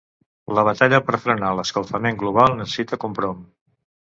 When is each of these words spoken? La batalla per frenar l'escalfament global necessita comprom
La 0.59 0.61
batalla 0.67 0.99
per 1.09 1.19
frenar 1.25 1.51
l'escalfament 1.59 2.19
global 2.23 2.57
necessita 2.63 3.01
comprom 3.05 3.47